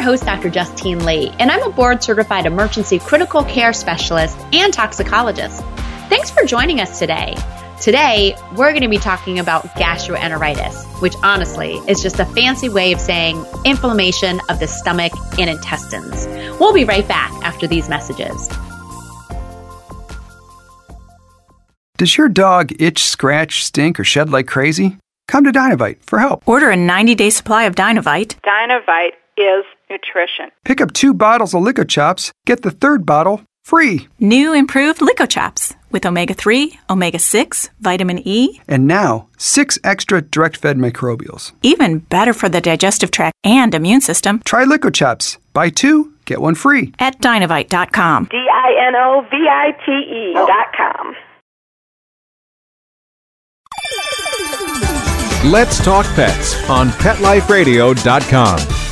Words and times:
I'm 0.00 0.06
your 0.06 0.12
host, 0.12 0.24
Dr. 0.24 0.48
Justine 0.48 1.04
Lee, 1.04 1.30
and 1.38 1.50
I'm 1.50 1.62
a 1.62 1.68
board 1.70 2.02
certified 2.02 2.46
emergency 2.46 2.98
critical 2.98 3.44
care 3.44 3.74
specialist 3.74 4.34
and 4.50 4.72
toxicologist. 4.72 5.62
Thanks 6.08 6.30
for 6.30 6.42
joining 6.46 6.80
us 6.80 6.98
today. 6.98 7.36
Today, 7.82 8.34
we're 8.52 8.70
going 8.70 8.80
to 8.80 8.88
be 8.88 8.96
talking 8.96 9.38
about 9.38 9.66
gastroenteritis, 9.74 11.02
which 11.02 11.12
honestly 11.22 11.74
is 11.86 12.00
just 12.00 12.18
a 12.18 12.24
fancy 12.24 12.70
way 12.70 12.92
of 12.92 12.98
saying 12.98 13.44
inflammation 13.66 14.40
of 14.48 14.58
the 14.58 14.66
stomach 14.66 15.12
and 15.38 15.50
intestines. 15.50 16.26
We'll 16.58 16.72
be 16.72 16.86
right 16.86 17.06
back 17.06 17.30
after 17.44 17.66
these 17.66 17.90
messages. 17.90 18.48
Does 21.98 22.16
your 22.16 22.30
dog 22.30 22.72
itch, 22.80 23.04
scratch, 23.04 23.62
stink, 23.64 24.00
or 24.00 24.04
shed 24.04 24.30
like 24.30 24.46
crazy? 24.46 24.96
Come 25.28 25.44
to 25.44 25.52
Dinovite 25.52 26.02
for 26.04 26.18
help. 26.18 26.48
Order 26.48 26.70
a 26.70 26.76
90 26.76 27.14
day 27.16 27.28
supply 27.28 27.64
of 27.64 27.74
Dinovite. 27.74 28.40
Dinovite 28.40 29.12
is 29.36 29.64
nutrition. 29.90 30.50
Pick 30.64 30.80
up 30.80 30.92
two 30.92 31.12
bottles 31.12 31.54
of 31.54 31.88
Chops. 31.88 32.32
get 32.46 32.62
the 32.62 32.70
third 32.70 33.04
bottle 33.04 33.42
free. 33.62 34.08
New 34.18 34.54
improved 34.54 35.00
LickOChops 35.00 35.74
with 35.90 36.06
omega 36.06 36.34
3, 36.34 36.78
omega 36.88 37.18
6, 37.18 37.70
vitamin 37.80 38.26
E, 38.26 38.60
and 38.68 38.86
now 38.86 39.28
six 39.36 39.78
extra 39.84 40.22
direct 40.22 40.56
fed 40.56 40.78
microbials. 40.78 41.52
Even 41.62 41.98
better 41.98 42.32
for 42.32 42.48
the 42.48 42.60
digestive 42.60 43.10
tract 43.10 43.34
and 43.44 43.74
immune 43.74 44.00
system. 44.00 44.40
Try 44.44 44.64
Chops. 44.92 45.38
Buy 45.52 45.70
two, 45.70 46.12
get 46.24 46.40
one 46.40 46.54
free. 46.54 46.92
At 46.98 47.20
dinovite.com. 47.20 48.28
D 48.30 48.36
I 48.36 48.88
N 48.88 48.94
O 48.96 49.26
V 49.30 49.36
I 49.48 49.72
T 49.84 50.32
oh. 50.36 50.46
E.com. 50.46 51.14
Let's 55.42 55.82
Talk 55.82 56.04
Pets 56.14 56.68
on 56.68 56.90
PetLifeRadio.com. 56.90 58.89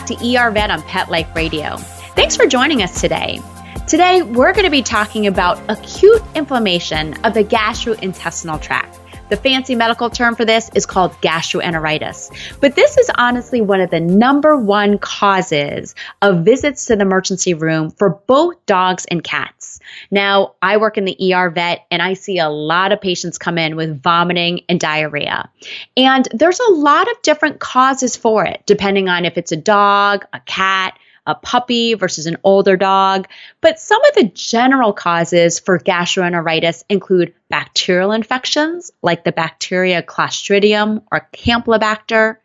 back 0.00 0.18
to 0.18 0.36
ER 0.36 0.50
Vet 0.50 0.70
on 0.70 0.82
Pet 0.82 1.10
Life 1.10 1.28
Radio. 1.34 1.76
Thanks 2.16 2.36
for 2.36 2.46
joining 2.46 2.82
us 2.82 3.00
today. 3.00 3.40
Today, 3.86 4.22
we're 4.22 4.52
going 4.52 4.64
to 4.64 4.70
be 4.70 4.82
talking 4.82 5.26
about 5.26 5.60
acute 5.68 6.22
inflammation 6.34 7.14
of 7.24 7.34
the 7.34 7.44
gastrointestinal 7.44 8.60
tract. 8.60 8.99
The 9.30 9.36
fancy 9.36 9.76
medical 9.76 10.10
term 10.10 10.34
for 10.34 10.44
this 10.44 10.70
is 10.74 10.86
called 10.86 11.12
gastroenteritis. 11.22 12.58
But 12.60 12.74
this 12.74 12.98
is 12.98 13.08
honestly 13.16 13.60
one 13.60 13.80
of 13.80 13.90
the 13.90 14.00
number 14.00 14.56
one 14.56 14.98
causes 14.98 15.94
of 16.20 16.44
visits 16.44 16.86
to 16.86 16.96
the 16.96 17.02
emergency 17.02 17.54
room 17.54 17.92
for 17.92 18.10
both 18.10 18.66
dogs 18.66 19.06
and 19.08 19.22
cats. 19.22 19.78
Now, 20.10 20.54
I 20.60 20.78
work 20.78 20.98
in 20.98 21.04
the 21.04 21.32
ER 21.32 21.48
vet 21.50 21.86
and 21.92 22.02
I 22.02 22.14
see 22.14 22.38
a 22.38 22.48
lot 22.48 22.90
of 22.90 23.00
patients 23.00 23.38
come 23.38 23.56
in 23.56 23.76
with 23.76 24.02
vomiting 24.02 24.62
and 24.68 24.80
diarrhea. 24.80 25.48
And 25.96 26.26
there's 26.32 26.60
a 26.60 26.72
lot 26.72 27.08
of 27.08 27.22
different 27.22 27.60
causes 27.60 28.16
for 28.16 28.44
it, 28.44 28.64
depending 28.66 29.08
on 29.08 29.24
if 29.24 29.38
it's 29.38 29.52
a 29.52 29.56
dog, 29.56 30.24
a 30.32 30.40
cat, 30.40 30.98
a 31.26 31.34
puppy 31.34 31.94
versus 31.94 32.26
an 32.26 32.36
older 32.44 32.76
dog. 32.76 33.28
But 33.60 33.78
some 33.78 34.04
of 34.04 34.14
the 34.14 34.24
general 34.34 34.92
causes 34.92 35.58
for 35.58 35.78
gastroenteritis 35.78 36.84
include 36.88 37.34
bacterial 37.48 38.12
infections 38.12 38.90
like 39.02 39.24
the 39.24 39.32
bacteria 39.32 40.02
Clostridium 40.02 41.02
or 41.10 41.28
Campylobacter, 41.32 42.36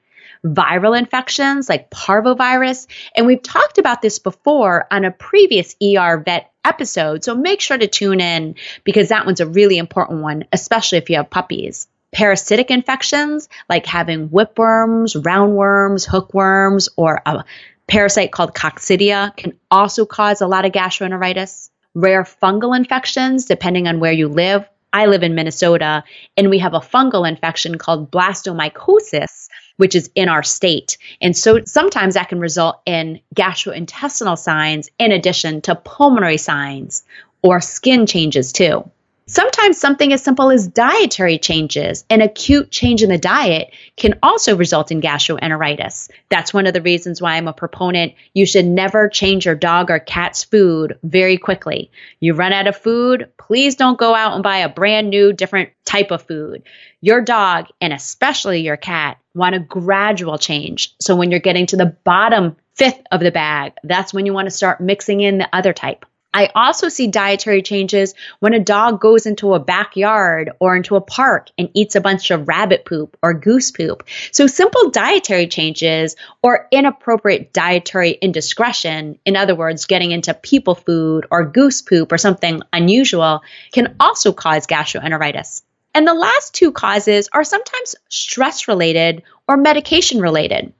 viral 0.46 0.98
infections 0.98 1.68
like 1.70 1.90
parvovirus. 1.90 2.88
And 3.16 3.26
we've 3.26 3.42
talked 3.42 3.78
about 3.78 4.02
this 4.02 4.20
before 4.20 4.88
on 4.92 5.06
a 5.06 5.12
previous 5.12 5.76
ER 5.82 6.22
vet 6.24 6.52
episode. 6.64 7.24
So 7.24 7.36
make 7.36 7.62
sure 7.62 7.78
to 7.78 7.88
tune 7.88 8.22
in 8.22 8.56
because 8.84 9.10
that 9.10 9.26
one's 9.26 9.40
a 9.40 9.48
really 9.48 9.78
important 9.78 10.22
one, 10.22 10.46
especially 10.52 11.00
if 11.00 11.10
you 11.10 11.18
have 11.18 11.30
puppies 11.30 11.88
parasitic 12.16 12.72
infections 12.72 13.50
like 13.68 13.86
having 13.86 14.30
whipworms, 14.30 15.22
roundworms, 15.22 16.08
hookworms, 16.08 16.88
or 16.96 17.22
a 17.26 17.44
parasite 17.88 18.32
called 18.32 18.54
coccidia 18.54 19.36
can 19.36 19.58
also 19.70 20.06
cause 20.06 20.42
a 20.42 20.48
lot 20.48 20.66
of 20.66 20.72
gastroenteritis. 20.72 21.70
Rare 21.94 22.24
fungal 22.24 22.76
infections, 22.76 23.46
depending 23.46 23.88
on 23.88 24.00
where 24.00 24.12
you 24.12 24.28
live. 24.28 24.68
I 24.92 25.08
live 25.08 25.24
in 25.24 25.36
Minnesota, 25.36 26.04
and 26.38 26.50
we 26.50 26.60
have 26.60 26.74
a 26.74 26.80
fungal 26.80 27.28
infection 27.28 27.78
called 27.78 28.12
blastomycosis, 28.12 29.50
which 29.78 29.94
is 29.94 30.10
in 30.16 30.30
our 30.30 30.44
state. 30.44 30.98
And 31.22 31.36
so 31.36 31.64
sometimes 31.66 32.14
that 32.14 32.30
can 32.30 32.40
result 32.40 32.82
in 32.86 33.20
gastrointestinal 33.36 34.38
signs 34.38 34.90
in 34.98 35.12
addition 35.12 35.62
to 35.62 35.76
pulmonary 35.76 36.38
signs 36.38 37.04
or 37.42 37.62
skin 37.62 38.06
changes 38.06 38.54
too. 38.54 38.90
Sometimes 39.28 39.80
something 39.80 40.14
as 40.14 40.24
simple 40.24 40.52
as 40.52 40.68
dietary 40.68 41.40
changes, 41.40 42.06
an 42.12 42.22
acute 42.22 42.70
change 42.70 43.02
in 43.02 43.10
the 43.10 43.18
diet, 43.18 43.74
can 43.98 44.20
also 44.22 44.56
result 44.56 44.92
in 44.92 45.02
gastroenteritis. 45.02 46.12
That's 46.30 46.54
one 46.54 46.68
of 46.68 46.76
the 46.76 46.82
reasons 46.84 47.20
why 47.20 47.36
I'm 47.36 47.48
a 47.48 47.54
proponent. 47.54 48.14
You 48.36 48.46
should 48.46 48.68
never 48.68 49.10
change 49.10 49.48
your 49.48 49.56
dog 49.56 49.90
or 49.90 49.98
cat's 49.98 50.44
food 50.44 51.00
very 51.02 51.40
quickly. 51.40 51.90
You 52.20 52.36
run 52.36 52.54
out 52.54 52.68
of 52.68 52.78
food, 52.78 53.32
please 53.40 53.74
don't 53.74 53.98
go 53.98 54.14
out 54.14 54.36
and 54.36 54.44
buy 54.44 54.58
a 54.58 54.70
brand 54.70 55.10
new, 55.10 55.34
different 55.34 55.72
type 55.86 56.12
of 56.12 56.22
food. 56.22 56.62
Your 57.02 57.22
dog, 57.22 57.66
and 57.82 57.94
especially 57.94 58.62
your 58.62 58.78
cat, 58.78 59.18
want 59.34 59.56
a 59.56 59.60
gradual 59.60 60.38
change. 60.38 60.94
So 61.02 61.16
when 61.16 61.32
you're 61.32 61.40
getting 61.40 61.66
to 61.68 61.78
the 61.78 61.98
bottom 62.04 62.58
fifth 62.76 63.02
of 63.12 63.22
the 63.22 63.32
bag, 63.32 63.74
that's 63.84 64.14
when 64.14 64.28
you 64.28 64.34
want 64.34 64.46
to 64.46 64.52
start 64.52 64.82
mixing 64.82 65.22
in 65.22 65.40
the 65.40 65.50
other 65.52 65.74
type. 65.74 66.06
I 66.36 66.50
also 66.54 66.90
see 66.90 67.08
dietary 67.08 67.62
changes 67.62 68.14
when 68.40 68.54
a 68.54 68.60
dog 68.60 69.00
goes 69.00 69.26
into 69.26 69.54
a 69.54 69.60
backyard 69.60 70.52
or 70.60 70.76
into 70.76 70.98
a 70.98 71.02
park 71.02 71.48
and 71.58 71.70
eats 71.74 71.96
a 71.96 72.02
bunch 72.02 72.30
of 72.30 72.50
rabbit 72.50 72.84
poop 72.84 73.16
or 73.24 73.34
goose 73.34 73.72
poop. 73.72 74.04
So 74.34 74.46
simple 74.46 74.90
dietary 74.90 75.48
changes 75.48 76.18
or 76.44 76.68
inappropriate 76.74 77.54
dietary 77.54 78.12
indiscretion, 78.12 79.18
in 79.24 79.38
other 79.38 79.56
words, 79.56 79.86
getting 79.86 80.12
into 80.12 80.34
people 80.34 80.76
food 80.76 81.26
or 81.32 81.46
goose 81.46 81.82
poop 81.82 82.12
or 82.12 82.18
something 82.18 82.62
unusual, 82.74 83.42
can 83.72 83.96
also 84.02 84.34
cause 84.34 84.68
gastroenteritis. 84.68 85.62
And 85.94 86.06
the 86.06 86.14
last 86.14 86.54
two 86.54 86.74
causes 86.74 87.30
are 87.32 87.46
sometimes 87.46 87.96
stress 88.10 88.68
related 88.68 89.24
or 89.48 89.56
medication 89.56 90.20
related. 90.20 90.74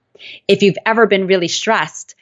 If 0.46 0.62
you've 0.62 0.76
ever 0.84 1.06
been 1.06 1.26
really 1.26 1.48
stressed, 1.48 2.14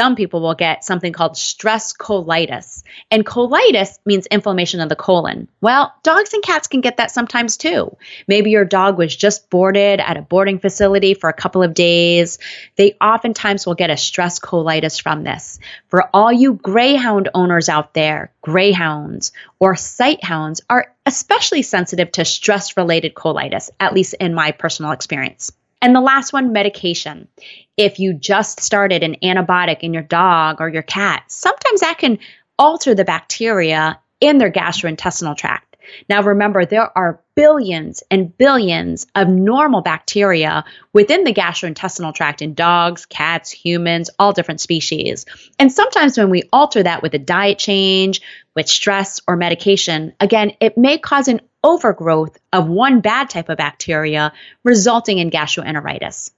some 0.00 0.16
people 0.16 0.40
will 0.40 0.54
get 0.54 0.82
something 0.82 1.12
called 1.12 1.36
stress 1.36 1.92
colitis. 1.92 2.84
And 3.10 3.26
colitis 3.26 3.98
means 4.06 4.24
inflammation 4.24 4.80
of 4.80 4.88
the 4.88 4.96
colon. 4.96 5.46
Well, 5.60 5.94
dogs 6.02 6.32
and 6.32 6.42
cats 6.42 6.68
can 6.68 6.80
get 6.80 6.96
that 6.96 7.10
sometimes 7.10 7.58
too. 7.58 7.94
Maybe 8.26 8.50
your 8.50 8.64
dog 8.64 8.96
was 8.96 9.14
just 9.14 9.50
boarded 9.50 10.00
at 10.00 10.16
a 10.16 10.22
boarding 10.22 10.58
facility 10.58 11.12
for 11.12 11.28
a 11.28 11.34
couple 11.34 11.62
of 11.62 11.74
days. 11.74 12.38
They 12.76 12.96
oftentimes 12.98 13.66
will 13.66 13.74
get 13.74 13.90
a 13.90 13.98
stress 13.98 14.38
colitis 14.38 15.02
from 15.02 15.22
this. 15.22 15.58
For 15.88 16.08
all 16.14 16.32
you 16.32 16.54
greyhound 16.54 17.28
owners 17.34 17.68
out 17.68 17.92
there, 17.92 18.32
greyhounds 18.40 19.32
or 19.58 19.74
sighthounds 19.74 20.62
are 20.70 20.94
especially 21.04 21.60
sensitive 21.60 22.10
to 22.12 22.24
stress 22.24 22.78
related 22.78 23.12
colitis, 23.12 23.68
at 23.78 23.92
least 23.92 24.14
in 24.14 24.32
my 24.32 24.52
personal 24.52 24.92
experience. 24.92 25.52
And 25.82 25.94
the 25.94 26.00
last 26.00 26.32
one, 26.32 26.52
medication. 26.52 27.28
If 27.76 27.98
you 27.98 28.12
just 28.12 28.60
started 28.60 29.02
an 29.02 29.16
antibiotic 29.22 29.80
in 29.80 29.94
your 29.94 30.02
dog 30.02 30.60
or 30.60 30.68
your 30.68 30.82
cat, 30.82 31.24
sometimes 31.28 31.80
that 31.80 31.98
can 31.98 32.18
alter 32.58 32.94
the 32.94 33.04
bacteria 33.04 33.98
in 34.20 34.38
their 34.38 34.52
gastrointestinal 34.52 35.36
tract. 35.36 35.69
Now, 36.08 36.22
remember, 36.22 36.64
there 36.64 36.96
are 36.96 37.20
billions 37.34 38.02
and 38.10 38.36
billions 38.36 39.06
of 39.14 39.28
normal 39.28 39.80
bacteria 39.80 40.64
within 40.92 41.24
the 41.24 41.32
gastrointestinal 41.32 42.14
tract 42.14 42.42
in 42.42 42.54
dogs, 42.54 43.06
cats, 43.06 43.50
humans, 43.50 44.10
all 44.18 44.32
different 44.32 44.60
species. 44.60 45.26
And 45.58 45.72
sometimes 45.72 46.18
when 46.18 46.30
we 46.30 46.44
alter 46.52 46.82
that 46.82 47.02
with 47.02 47.14
a 47.14 47.18
diet 47.18 47.58
change, 47.58 48.20
with 48.54 48.68
stress 48.68 49.20
or 49.26 49.36
medication, 49.36 50.12
again, 50.20 50.52
it 50.60 50.76
may 50.76 50.98
cause 50.98 51.28
an 51.28 51.40
overgrowth 51.62 52.36
of 52.52 52.68
one 52.68 53.00
bad 53.00 53.30
type 53.30 53.48
of 53.48 53.58
bacteria, 53.58 54.32
resulting 54.64 55.18
in 55.18 55.30
gastroenteritis. 55.30 56.30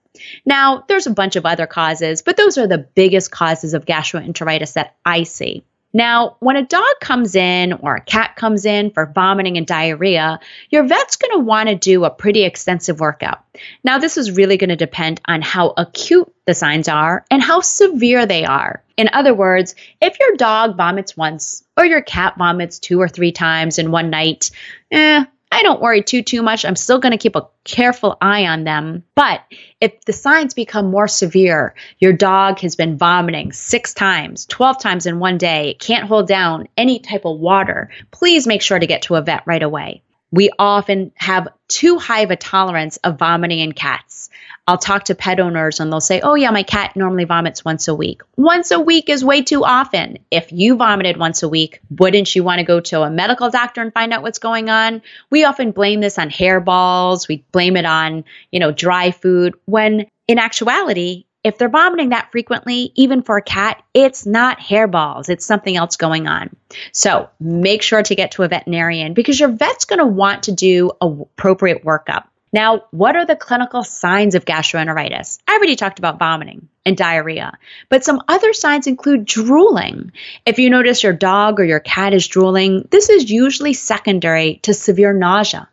Now, 0.44 0.84
there's 0.88 1.06
a 1.06 1.12
bunch 1.12 1.36
of 1.36 1.46
other 1.46 1.66
causes, 1.66 2.22
but 2.22 2.36
those 2.36 2.58
are 2.58 2.66
the 2.66 2.78
biggest 2.78 3.30
causes 3.30 3.74
of 3.74 3.86
gastroenteritis 3.86 4.74
that 4.74 4.94
I 5.04 5.22
see. 5.22 5.64
Now, 5.92 6.36
when 6.40 6.56
a 6.56 6.64
dog 6.64 7.00
comes 7.00 7.34
in 7.34 7.74
or 7.74 7.96
a 7.96 8.00
cat 8.00 8.36
comes 8.36 8.64
in 8.64 8.90
for 8.90 9.06
vomiting 9.06 9.58
and 9.58 9.66
diarrhea, 9.66 10.40
your 10.70 10.84
vet's 10.84 11.16
going 11.16 11.32
to 11.32 11.44
want 11.44 11.68
to 11.68 11.74
do 11.74 12.04
a 12.04 12.10
pretty 12.10 12.44
extensive 12.44 12.96
workup. 12.96 13.40
Now, 13.84 13.98
this 13.98 14.16
is 14.16 14.30
really 14.32 14.56
going 14.56 14.70
to 14.70 14.76
depend 14.76 15.20
on 15.26 15.42
how 15.42 15.74
acute 15.76 16.32
the 16.46 16.54
signs 16.54 16.88
are 16.88 17.24
and 17.30 17.42
how 17.42 17.60
severe 17.60 18.24
they 18.24 18.44
are. 18.44 18.82
In 18.96 19.10
other 19.12 19.34
words, 19.34 19.74
if 20.00 20.18
your 20.18 20.36
dog 20.36 20.76
vomits 20.76 21.16
once 21.16 21.62
or 21.76 21.84
your 21.84 22.02
cat 22.02 22.36
vomits 22.38 22.78
two 22.78 23.00
or 23.00 23.08
three 23.08 23.32
times 23.32 23.78
in 23.78 23.90
one 23.90 24.10
night, 24.10 24.50
eh, 24.90 25.24
I 25.52 25.62
don't 25.62 25.82
worry 25.82 26.02
too 26.02 26.22
too 26.22 26.42
much. 26.42 26.64
I'm 26.64 26.76
still 26.76 26.98
going 26.98 27.12
to 27.12 27.18
keep 27.18 27.36
a 27.36 27.46
careful 27.62 28.16
eye 28.22 28.46
on 28.46 28.64
them. 28.64 29.04
But 29.14 29.42
if 29.82 30.00
the 30.06 30.14
signs 30.14 30.54
become 30.54 30.90
more 30.90 31.06
severe, 31.06 31.74
your 31.98 32.14
dog 32.14 32.60
has 32.60 32.74
been 32.74 32.96
vomiting 32.96 33.52
6 33.52 33.94
times, 33.94 34.46
12 34.46 34.80
times 34.80 35.04
in 35.04 35.18
one 35.18 35.36
day, 35.36 35.76
can't 35.78 36.08
hold 36.08 36.26
down 36.26 36.68
any 36.78 37.00
type 37.00 37.26
of 37.26 37.38
water, 37.38 37.90
please 38.10 38.46
make 38.46 38.62
sure 38.62 38.78
to 38.78 38.86
get 38.86 39.02
to 39.02 39.16
a 39.16 39.20
vet 39.20 39.42
right 39.46 39.62
away. 39.62 40.02
We 40.30 40.48
often 40.58 41.12
have 41.16 41.48
too 41.68 41.98
high 41.98 42.20
of 42.20 42.30
a 42.30 42.36
tolerance 42.36 42.96
of 42.96 43.18
vomiting 43.18 43.58
in 43.58 43.72
cats. 43.72 44.30
I'll 44.66 44.78
talk 44.78 45.04
to 45.04 45.14
pet 45.14 45.40
owners 45.40 45.80
and 45.80 45.92
they'll 45.92 46.00
say, 46.00 46.20
Oh, 46.20 46.34
yeah, 46.34 46.50
my 46.50 46.62
cat 46.62 46.94
normally 46.94 47.24
vomits 47.24 47.64
once 47.64 47.88
a 47.88 47.94
week. 47.94 48.22
Once 48.36 48.70
a 48.70 48.78
week 48.80 49.08
is 49.08 49.24
way 49.24 49.42
too 49.42 49.64
often. 49.64 50.18
If 50.30 50.52
you 50.52 50.76
vomited 50.76 51.16
once 51.16 51.42
a 51.42 51.48
week, 51.48 51.80
wouldn't 51.90 52.34
you 52.34 52.44
want 52.44 52.60
to 52.60 52.64
go 52.64 52.78
to 52.80 53.02
a 53.02 53.10
medical 53.10 53.50
doctor 53.50 53.80
and 53.80 53.92
find 53.92 54.12
out 54.12 54.22
what's 54.22 54.38
going 54.38 54.70
on? 54.70 55.02
We 55.30 55.44
often 55.44 55.72
blame 55.72 56.00
this 56.00 56.18
on 56.18 56.30
hairballs. 56.30 57.26
We 57.26 57.44
blame 57.50 57.76
it 57.76 57.84
on, 57.84 58.24
you 58.52 58.60
know, 58.60 58.70
dry 58.70 59.10
food 59.10 59.54
when 59.64 60.06
in 60.28 60.38
actuality, 60.38 61.24
if 61.42 61.58
they're 61.58 61.68
vomiting 61.68 62.10
that 62.10 62.30
frequently, 62.30 62.92
even 62.94 63.22
for 63.22 63.36
a 63.36 63.42
cat, 63.42 63.82
it's 63.94 64.24
not 64.24 64.60
hairballs. 64.60 65.28
It's 65.28 65.44
something 65.44 65.76
else 65.76 65.96
going 65.96 66.28
on. 66.28 66.54
So 66.92 67.28
make 67.40 67.82
sure 67.82 68.02
to 68.02 68.14
get 68.14 68.30
to 68.32 68.44
a 68.44 68.48
veterinarian 68.48 69.12
because 69.12 69.40
your 69.40 69.48
vet's 69.48 69.84
going 69.84 69.98
to 69.98 70.06
want 70.06 70.44
to 70.44 70.52
do 70.52 70.92
appropriate 71.00 71.84
workup. 71.84 72.26
Now, 72.52 72.84
what 72.90 73.16
are 73.16 73.24
the 73.24 73.34
clinical 73.34 73.82
signs 73.82 74.34
of 74.34 74.44
gastroenteritis? 74.44 75.38
I 75.48 75.54
already 75.54 75.74
talked 75.74 75.98
about 75.98 76.18
vomiting 76.18 76.68
and 76.84 76.94
diarrhea, 76.94 77.56
but 77.88 78.04
some 78.04 78.20
other 78.28 78.52
signs 78.52 78.86
include 78.86 79.24
drooling. 79.24 80.12
If 80.44 80.58
you 80.58 80.68
notice 80.68 81.02
your 81.02 81.14
dog 81.14 81.60
or 81.60 81.64
your 81.64 81.80
cat 81.80 82.12
is 82.12 82.28
drooling, 82.28 82.88
this 82.90 83.08
is 83.08 83.30
usually 83.30 83.72
secondary 83.72 84.56
to 84.64 84.74
severe 84.74 85.14
nausea. 85.14 85.70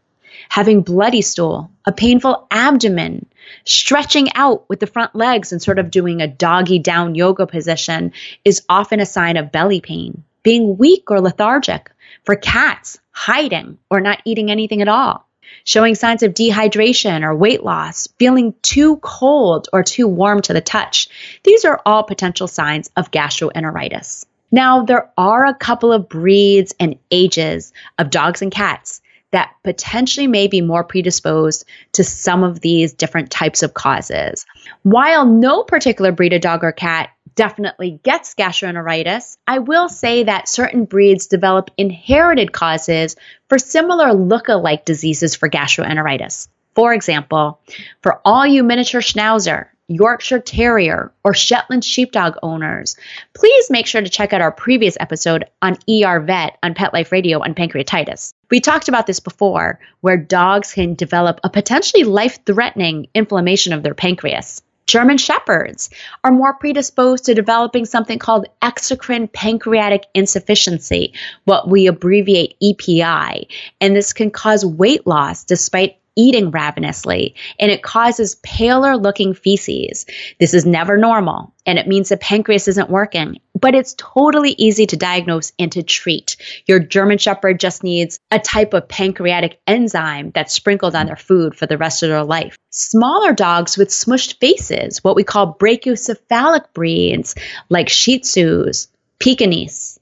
Having 0.48 0.84
bloody 0.84 1.22
stool, 1.22 1.70
a 1.86 1.92
painful 1.92 2.48
abdomen, 2.50 3.26
stretching 3.66 4.30
out 4.34 4.70
with 4.70 4.80
the 4.80 4.88
front 4.88 5.14
legs 5.14 5.52
and 5.52 5.62
sort 5.62 5.80
of 5.80 5.92
doing 5.92 6.22
a 6.22 6.28
doggy 6.28 6.80
down 6.80 7.14
yoga 7.14 7.46
position 7.46 8.14
is 8.46 8.64
often 8.70 9.02
a 9.02 9.06
sign 9.06 9.36
of 9.36 9.52
belly 9.52 9.82
pain. 9.82 10.24
Being 10.44 10.78
weak 10.78 11.12
or 11.12 11.20
lethargic. 11.20 11.92
For 12.24 12.38
cats, 12.38 13.00
hiding 13.12 13.80
or 13.90 14.00
not 14.00 14.22
eating 14.24 14.50
anything 14.50 14.82
at 14.82 14.88
all 14.88 15.29
showing 15.64 15.96
signs 15.96 16.24
of 16.24 16.34
dehydration 16.34 17.24
or 17.24 17.36
weight 17.36 17.64
loss, 17.64 18.08
feeling 18.18 18.54
too 18.62 18.98
cold 18.98 19.70
or 19.74 19.84
too 19.84 20.08
warm 20.08 20.42
to 20.42 20.54
the 20.54 20.62
touch. 20.62 21.10
These 21.44 21.66
are 21.66 21.82
all 21.86 22.04
potential 22.04 22.48
signs 22.48 22.90
of 22.96 23.12
gastroenteritis. 23.12 24.26
Now, 24.52 24.84
there 24.84 25.12
are 25.18 25.46
a 25.46 25.54
couple 25.54 25.94
of 25.94 26.10
breeds 26.10 26.74
and 26.80 26.98
ages 27.12 27.72
of 27.98 28.10
dogs 28.10 28.42
and 28.42 28.52
cats 28.52 29.02
that 29.32 29.54
potentially 29.64 30.28
may 30.28 30.48
be 30.48 30.62
more 30.62 30.84
predisposed 30.84 31.66
to 31.94 32.04
some 32.04 32.44
of 32.44 32.62
these 32.62 32.94
different 32.94 33.30
types 33.30 33.62
of 33.62 33.74
causes. 33.74 34.46
While 34.84 35.26
no 35.26 35.64
particular 35.64 36.12
breed 36.12 36.34
of 36.34 36.42
dog 36.42 36.64
or 36.64 36.72
cat 36.72 37.10
definitely 37.40 38.02
gets 38.04 38.36
gastroenteritis, 38.36 39.38
I 39.48 39.60
will 39.60 39.88
say 39.88 40.24
that 40.24 40.50
certain 40.50 40.84
breeds 40.84 41.28
develop 41.28 41.72
inherited 41.78 42.52
causes 42.52 43.16
for 43.48 43.58
similar 43.58 44.12
look-alike 44.12 44.84
diseases 44.84 45.38
for 45.38 45.50
gastroenteritis. 45.50 46.50
For 46.76 46.94
example, 46.94 47.62
for 48.02 48.20
all 48.26 48.46
you 48.46 48.62
miniature 48.66 49.00
schnauzer, 49.00 49.68
Yorkshire 49.88 50.42
Terrier, 50.42 51.14
or 51.24 51.34
Shetland 51.34 51.86
Sheepdog 51.86 52.36
owners, 52.44 52.98
please 53.34 53.70
make 53.70 53.88
sure 53.88 54.02
to 54.02 54.10
check 54.10 54.34
out 54.34 54.42
our 54.42 54.52
previous 54.52 54.98
episode 55.00 55.46
on 55.62 55.78
ER 55.90 56.20
Vet 56.20 56.58
on 56.62 56.74
Pet 56.74 56.92
Life 56.92 57.14
Radio 57.14 57.40
on 57.42 57.56
pancreatitis. 57.56 58.34
We 58.52 58.60
talked 58.60 58.90
about 58.90 59.08
this 59.08 59.22
before, 59.22 59.80
where 60.02 60.18
dogs 60.18 60.74
can 60.74 60.96
develop 60.96 61.40
a 61.46 61.50
potentially 61.50 62.04
life 62.04 62.40
threatening 62.46 63.08
inflammation 63.16 63.72
of 63.72 63.82
their 63.82 63.96
pancreas. 63.96 64.62
German 64.90 65.20
Shepherds 65.20 65.92
are 66.24 66.32
more 66.32 66.56
predisposed 66.56 67.26
to 67.26 67.36
developing 67.36 67.86
something 67.86 68.18
called 68.18 68.48
exocrine 68.60 69.32
pancreatic 69.32 70.06
insufficiency, 70.16 71.14
what 71.44 71.70
we 71.70 71.86
abbreviate 71.86 72.56
EPI, 72.60 73.48
and 73.80 73.96
this 73.96 74.14
can 74.14 74.32
cause 74.32 74.66
weight 74.66 75.06
loss 75.06 75.44
despite 75.44 75.99
eating 76.20 76.52
ravenously, 76.52 77.34
and 77.60 77.72
it 77.72 77.82
causes 77.82 78.36
paler 78.44 78.98
looking 78.98 79.34
feces. 79.34 80.06
This 80.38 80.54
is 80.54 80.66
never 80.66 80.98
normal, 80.98 81.54
and 81.66 81.80
it 81.80 81.88
means 81.88 82.10
the 82.10 82.18
pancreas 82.18 82.68
isn't 82.68 82.90
working, 82.90 83.40
but 83.58 83.74
it's 83.74 83.96
totally 83.98 84.52
easy 84.58 84.86
to 84.88 84.98
diagnose 84.98 85.54
and 85.58 85.72
to 85.72 85.82
treat. 85.82 86.36
Your 86.66 86.80
German 86.80 87.20
Shepherd 87.20 87.58
just 87.60 87.84
needs 87.84 88.20
a 88.32 88.40
type 88.40 88.74
of 88.74 88.90
pancreatic 88.90 89.62
enzyme 89.66 90.32
that's 90.36 90.54
sprinkled 90.54 90.94
on 90.94 91.06
their 91.06 91.16
food 91.16 91.56
for 91.56 91.66
the 91.66 91.78
rest 91.78 92.04
of 92.04 92.10
their 92.10 92.26
life. 92.26 92.58
Smaller 92.70 93.32
dogs 93.32 93.78
with 93.78 93.88
smushed 93.88 94.40
faces, 94.40 95.02
what 95.04 95.16
we 95.16 95.24
call 95.24 95.56
brachycephalic 95.56 96.74
breeds 96.74 97.34
like 97.70 97.88
Shih 97.88 98.20
Tzus, 98.20 98.88
Pekingese, 99.20 99.99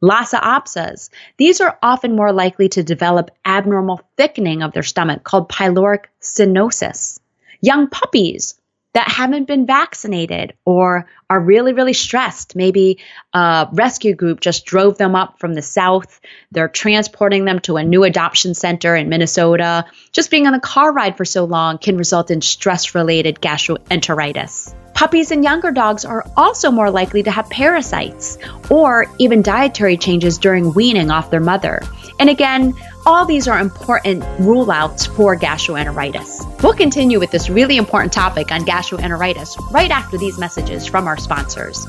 Lhasa 0.00 0.38
apsos. 0.38 1.10
These 1.36 1.60
are 1.60 1.78
often 1.82 2.16
more 2.16 2.32
likely 2.32 2.68
to 2.70 2.82
develop 2.82 3.30
abnormal 3.44 4.00
thickening 4.16 4.62
of 4.62 4.72
their 4.72 4.82
stomach 4.82 5.22
called 5.22 5.48
pyloric 5.48 6.04
stenosis. 6.20 7.20
Young 7.60 7.88
puppies 7.88 8.60
that 8.92 9.08
haven't 9.08 9.46
been 9.46 9.66
vaccinated 9.66 10.54
or 10.64 11.06
are 11.28 11.40
really, 11.40 11.72
really 11.72 11.92
stressed. 11.92 12.56
Maybe 12.56 12.98
a 13.32 13.68
rescue 13.72 14.14
group 14.14 14.40
just 14.40 14.64
drove 14.64 14.98
them 14.98 15.14
up 15.14 15.38
from 15.38 15.54
the 15.54 15.62
south. 15.62 16.20
They're 16.50 16.68
transporting 16.68 17.44
them 17.44 17.60
to 17.60 17.76
a 17.76 17.84
new 17.84 18.02
adoption 18.02 18.54
center 18.54 18.96
in 18.96 19.08
Minnesota. 19.08 19.84
Just 20.12 20.30
being 20.30 20.46
on 20.46 20.52
the 20.52 20.60
car 20.60 20.92
ride 20.92 21.16
for 21.16 21.24
so 21.24 21.44
long 21.44 21.78
can 21.78 21.96
result 21.96 22.30
in 22.30 22.40
stress 22.40 22.94
related 22.94 23.40
gastroenteritis. 23.40 24.74
Puppies 25.00 25.30
and 25.30 25.42
younger 25.42 25.70
dogs 25.70 26.04
are 26.04 26.26
also 26.36 26.70
more 26.70 26.90
likely 26.90 27.22
to 27.22 27.30
have 27.30 27.48
parasites 27.48 28.36
or 28.68 29.06
even 29.16 29.40
dietary 29.40 29.96
changes 29.96 30.36
during 30.36 30.74
weaning 30.74 31.10
off 31.10 31.30
their 31.30 31.40
mother. 31.40 31.80
And 32.18 32.28
again, 32.28 32.74
all 33.06 33.24
these 33.24 33.48
are 33.48 33.58
important 33.58 34.22
rule 34.38 34.70
outs 34.70 35.06
for 35.06 35.34
gastroenteritis. 35.34 36.62
We'll 36.62 36.74
continue 36.74 37.18
with 37.18 37.30
this 37.30 37.48
really 37.48 37.78
important 37.78 38.12
topic 38.12 38.52
on 38.52 38.66
gastroenteritis 38.66 39.70
right 39.70 39.90
after 39.90 40.18
these 40.18 40.38
messages 40.38 40.86
from 40.86 41.06
our 41.06 41.16
sponsors. 41.16 41.86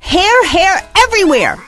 Hair, 0.00 0.44
hair 0.46 0.90
everywhere! 0.96 1.58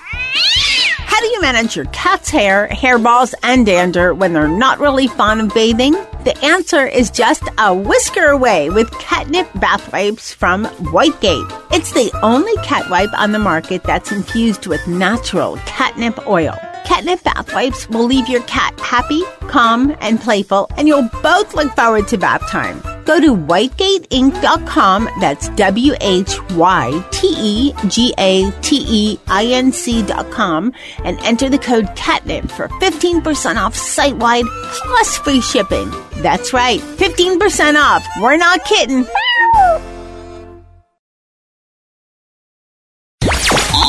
How 1.14 1.20
do 1.20 1.26
you 1.28 1.40
manage 1.40 1.76
your 1.76 1.84
cat's 1.92 2.28
hair, 2.28 2.66
hairballs, 2.72 3.34
and 3.44 3.64
dander 3.64 4.12
when 4.12 4.32
they're 4.32 4.48
not 4.48 4.80
really 4.80 5.06
fond 5.06 5.40
of 5.40 5.54
bathing? 5.54 5.92
The 6.24 6.36
answer 6.42 6.88
is 6.88 7.08
just 7.08 7.44
a 7.56 7.72
whisker 7.72 8.26
away 8.26 8.68
with 8.68 8.90
catnip 8.98 9.48
bath 9.60 9.92
wipes 9.92 10.34
from 10.34 10.64
Whytegate. 10.90 11.48
It's 11.70 11.92
the 11.92 12.10
only 12.24 12.52
cat 12.64 12.90
wipe 12.90 13.16
on 13.16 13.30
the 13.30 13.38
market 13.38 13.84
that's 13.84 14.10
infused 14.10 14.66
with 14.66 14.84
natural 14.88 15.56
catnip 15.66 16.26
oil. 16.26 16.58
Catnip 16.84 17.22
bath 17.22 17.54
wipes 17.54 17.88
will 17.90 18.06
leave 18.06 18.28
your 18.28 18.42
cat 18.42 18.76
happy, 18.80 19.22
calm, 19.42 19.94
and 20.00 20.20
playful, 20.20 20.66
and 20.76 20.88
you'll 20.88 21.08
both 21.22 21.54
look 21.54 21.72
forward 21.76 22.08
to 22.08 22.18
bath 22.18 22.44
time. 22.50 22.82
Go 23.04 23.20
to 23.20 23.34
whytegateinc.com, 23.36 25.08
that's 25.20 25.48
W 25.50 25.94
H 26.00 26.40
Y 26.52 27.04
T 27.10 27.34
E 27.36 27.72
G 27.88 28.14
A 28.18 28.50
T 28.62 28.84
E 28.88 29.18
I 29.28 29.44
N 29.46 29.72
C.com, 29.72 30.72
and 31.04 31.18
enter 31.20 31.48
the 31.48 31.58
code 31.58 31.86
CATNIP 31.96 32.50
for 32.50 32.68
15% 32.80 33.56
off 33.56 33.74
site 33.76 34.16
wide 34.16 34.46
plus 34.72 35.18
free 35.18 35.40
shipping. 35.40 35.90
That's 36.16 36.52
right, 36.52 36.80
15% 36.80 37.76
off. 37.76 38.06
We're 38.20 38.36
not 38.36 38.64
kidding. 38.64 39.06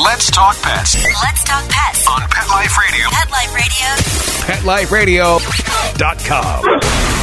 Let's 0.04 0.30
talk 0.30 0.56
pets 0.62 0.94
Let's 1.22 1.44
talk 1.44 1.68
pets. 1.68 2.06
on 2.08 2.20
Pet 2.30 2.48
Life 2.48 2.78
Radio. 2.78 3.08
Pet 3.10 3.30
Life 4.64 4.92
Radio. 4.92 5.38
PetLifeRadio.com. 5.38 7.15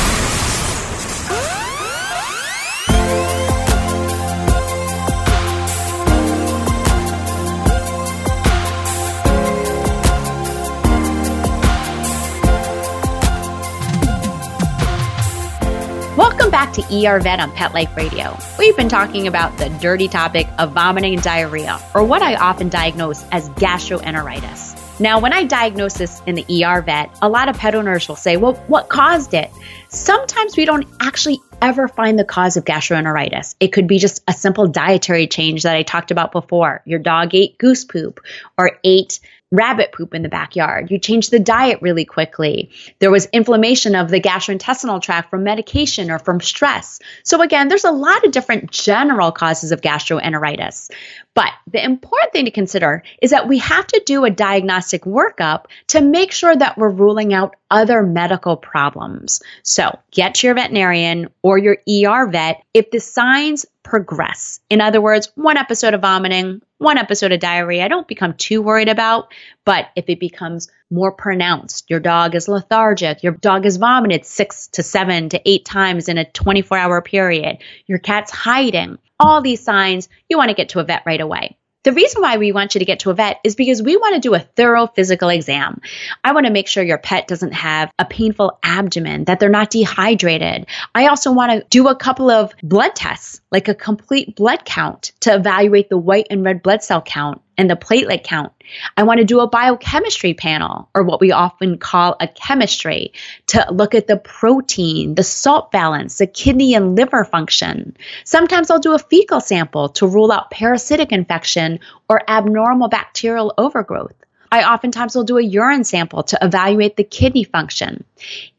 to 16.73 17.07
ER 17.07 17.19
Vet 17.19 17.39
on 17.39 17.51
Pet 17.51 17.73
Life 17.73 17.95
Radio. 17.95 18.37
We've 18.57 18.75
been 18.75 18.89
talking 18.89 19.27
about 19.27 19.57
the 19.57 19.69
dirty 19.81 20.07
topic 20.07 20.47
of 20.57 20.71
vomiting 20.71 21.13
and 21.13 21.21
diarrhea, 21.21 21.79
or 21.93 22.03
what 22.03 22.21
I 22.21 22.35
often 22.35 22.69
diagnose 22.69 23.23
as 23.31 23.49
gastroenteritis. 23.49 24.99
Now, 24.99 25.19
when 25.19 25.33
I 25.33 25.43
diagnose 25.43 25.93
this 25.93 26.21
in 26.27 26.35
the 26.35 26.63
ER 26.63 26.81
vet, 26.81 27.15
a 27.21 27.29
lot 27.29 27.49
of 27.49 27.57
pet 27.57 27.75
owners 27.75 28.07
will 28.07 28.15
say, 28.15 28.37
well, 28.37 28.53
what 28.67 28.89
caused 28.89 29.33
it? 29.33 29.51
Sometimes 29.89 30.55
we 30.55 30.65
don't 30.65 30.87
actually 30.99 31.41
ever 31.61 31.87
find 31.87 32.17
the 32.17 32.25
cause 32.25 32.57
of 32.57 32.65
gastroenteritis. 32.65 33.55
It 33.59 33.69
could 33.69 33.87
be 33.87 33.99
just 33.99 34.23
a 34.27 34.33
simple 34.33 34.67
dietary 34.67 35.27
change 35.27 35.63
that 35.63 35.75
I 35.75 35.83
talked 35.83 36.11
about 36.11 36.31
before. 36.31 36.81
Your 36.85 36.99
dog 36.99 37.33
ate 37.33 37.57
goose 37.57 37.85
poop 37.85 38.19
or 38.57 38.79
ate 38.83 39.19
rabbit 39.53 39.91
poop 39.91 40.15
in 40.15 40.23
the 40.23 40.29
backyard. 40.29 40.89
You 40.89 40.97
change 40.97 41.29
the 41.29 41.39
diet 41.39 41.81
really 41.81 42.05
quickly. 42.05 42.71
There 42.97 43.11
was 43.11 43.27
inflammation 43.27 43.95
of 43.95 44.09
the 44.09 44.19
gastrointestinal 44.19 44.99
tract 44.99 45.29
from 45.29 45.43
medication 45.43 46.09
or 46.09 46.17
from 46.17 46.41
stress. 46.41 46.99
So, 47.23 47.41
again, 47.41 47.67
there's 47.67 47.83
a 47.83 47.91
lot 47.91 48.25
of 48.25 48.31
different 48.31 48.71
general 48.71 49.31
causes 49.31 49.71
of 49.71 49.81
gastroenteritis. 49.81 50.89
But 51.35 51.51
the 51.71 51.83
important 51.83 52.33
thing 52.33 52.45
to 52.45 52.51
consider 52.51 53.03
is 53.21 53.31
that 53.31 53.47
we 53.47 53.59
have 53.59 53.87
to 53.87 54.01
do 54.05 54.25
a 54.25 54.31
diagnostic 54.31 55.03
workup 55.03 55.65
to 55.87 56.01
make 56.01 56.31
sure 56.31 56.55
that 56.55 56.77
we're 56.77 56.89
ruling 56.89 57.33
out 57.33 57.55
other 57.69 58.03
medical 58.03 58.57
problems. 58.57 59.41
So 59.63 59.99
get 60.11 60.35
to 60.35 60.47
your 60.47 60.55
veterinarian 60.55 61.29
or 61.41 61.57
your 61.57 61.77
ER 61.87 62.27
vet 62.27 62.63
if 62.73 62.91
the 62.91 62.99
signs 62.99 63.65
progress. 63.83 64.59
In 64.69 64.79
other 64.79 65.01
words, 65.01 65.31
one 65.35 65.57
episode 65.57 65.93
of 65.93 66.01
vomiting, 66.01 66.61
one 66.83 66.97
episode 66.97 67.31
of 67.31 67.39
diarrhea, 67.39 67.83
I 67.83 67.87
don't 67.87 68.07
become 68.07 68.33
too 68.33 68.61
worried 68.61 68.89
about. 68.89 69.33
But 69.65 69.87
if 69.95 70.05
it 70.09 70.19
becomes 70.19 70.69
more 70.91 71.11
pronounced, 71.11 71.89
your 71.89 71.99
dog 71.99 72.35
is 72.35 72.47
lethargic, 72.47 73.23
your 73.23 73.33
dog 73.33 73.63
has 73.63 73.77
vomited 73.77 74.25
six 74.25 74.67
to 74.67 74.83
seven 74.83 75.29
to 75.29 75.41
eight 75.49 75.65
times 75.65 76.09
in 76.09 76.17
a 76.17 76.29
24 76.29 76.77
hour 76.77 77.01
period, 77.01 77.57
your 77.87 77.99
cat's 77.99 78.31
hiding, 78.31 78.99
all 79.19 79.41
these 79.41 79.63
signs, 79.63 80.09
you 80.29 80.37
want 80.37 80.49
to 80.49 80.55
get 80.55 80.69
to 80.69 80.79
a 80.79 80.83
vet 80.83 81.03
right 81.05 81.21
away. 81.21 81.57
The 81.83 81.91
reason 81.91 82.21
why 82.21 82.37
we 82.37 82.53
want 82.53 82.75
you 82.75 82.79
to 82.79 82.85
get 82.85 82.99
to 82.99 83.09
a 83.09 83.13
vet 83.13 83.41
is 83.43 83.55
because 83.55 83.81
we 83.81 83.97
want 83.97 84.15
to 84.15 84.21
do 84.21 84.33
a 84.33 84.39
thorough 84.39 84.87
physical 84.87 85.27
exam. 85.27 85.81
I 86.23 86.31
want 86.31 86.45
to 86.45 86.51
make 86.51 86.69
sure 86.69 86.81
your 86.81 86.97
pet 86.97 87.27
doesn't 87.27 87.51
have 87.51 87.91
a 87.99 88.05
painful 88.05 88.57
abdomen, 88.63 89.25
that 89.25 89.41
they're 89.41 89.49
not 89.49 89.69
dehydrated. 89.69 90.67
I 90.95 91.07
also 91.07 91.33
want 91.33 91.51
to 91.51 91.67
do 91.69 91.89
a 91.89 91.95
couple 91.95 92.29
of 92.29 92.53
blood 92.63 92.95
tests, 92.95 93.41
like 93.53 93.67
a 93.67 93.75
complete 93.75 94.35
blood 94.35 94.65
count 94.65 95.11
to 95.21 95.33
evaluate 95.33 95.87
the 95.87 95.97
white 95.97 96.27
and 96.31 96.43
red 96.43 96.63
blood 96.63 96.83
cell 96.83 97.01
count 97.01 97.39
and 97.55 97.69
the 97.69 97.75
platelet 97.75 98.23
count. 98.23 98.51
I 98.97 99.03
want 99.03 99.19
to 99.19 99.25
do 99.25 99.39
a 99.39 99.47
biochemistry 99.47 100.33
panel, 100.33 100.89
or 100.95 101.03
what 101.03 101.21
we 101.21 101.31
often 101.31 101.77
call 101.77 102.15
a 102.19 102.27
chemistry, 102.27 103.13
to 103.47 103.65
look 103.71 103.93
at 103.93 104.07
the 104.07 104.17
protein, 104.17 105.13
the 105.13 105.23
salt 105.23 105.71
balance, 105.71 106.17
the 106.17 106.25
kidney 106.25 106.73
and 106.73 106.95
liver 106.95 107.23
function. 107.23 107.95
Sometimes 108.23 108.71
I'll 108.71 108.79
do 108.79 108.95
a 108.95 108.99
fecal 108.99 109.39
sample 109.39 109.89
to 109.89 110.07
rule 110.07 110.31
out 110.31 110.49
parasitic 110.49 111.11
infection 111.11 111.79
or 112.09 112.27
abnormal 112.27 112.89
bacterial 112.89 113.53
overgrowth. 113.57 114.15
I 114.51 114.71
oftentimes 114.71 115.15
will 115.15 115.23
do 115.23 115.37
a 115.37 115.43
urine 115.43 115.83
sample 115.83 116.23
to 116.23 116.37
evaluate 116.41 116.95
the 116.95 117.03
kidney 117.03 117.43
function. 117.43 118.03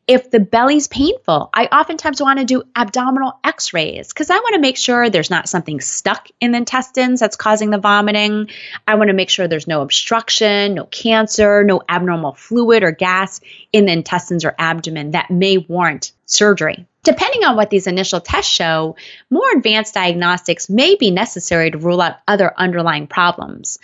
If 0.07 0.31
the 0.31 0.41
belly's 0.41 0.87
painful, 0.87 1.49
I 1.55 1.65
oftentimes 1.65 2.21
want 2.21 2.39
to 2.39 2.45
do 2.45 2.65
abdominal 2.77 3.39
x 3.43 3.73
rays 3.73 4.09
because 4.09 4.29
I 4.29 4.37
want 4.37 4.55
to 4.55 4.61
make 4.61 4.77
sure 4.77 5.09
there's 5.09 5.31
not 5.31 5.49
something 5.49 5.81
stuck 5.81 6.29
in 6.41 6.53
the 6.53 6.59
intestines 6.59 7.21
that's 7.21 7.37
causing 7.37 7.71
the 7.71 7.79
vomiting. 7.79 8.51
I 8.87 8.97
want 8.97 9.09
to 9.09 9.15
make 9.15 9.31
sure 9.31 9.49
there's 9.49 9.67
no 9.67 9.81
obstruction, 9.81 10.75
no 10.75 10.85
cancer, 10.85 11.65
no 11.65 11.81
abnormal 11.89 12.35
fluid 12.35 12.83
or 12.83 12.91
gas 12.91 13.41
in 13.73 13.87
the 13.87 13.93
intestines 13.93 14.45
or 14.45 14.55
abdomen 14.59 15.13
that 15.13 15.31
may 15.31 15.57
warrant 15.57 16.13
surgery. 16.27 16.87
Depending 17.03 17.45
on 17.45 17.57
what 17.57 17.71
these 17.71 17.87
initial 17.87 18.21
tests 18.21 18.53
show, 18.53 18.97
more 19.31 19.51
advanced 19.57 19.95
diagnostics 19.95 20.69
may 20.69 20.97
be 20.97 21.11
necessary 21.13 21.71
to 21.71 21.79
rule 21.79 22.03
out 22.03 22.17
other 22.29 22.53
underlying 22.57 23.07
problems. 23.07 23.79